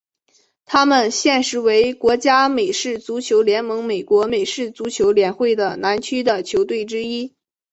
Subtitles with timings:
[0.65, 7.35] 他们现时为国家美式足球联盟美国美式足球联会的南区的球队之一。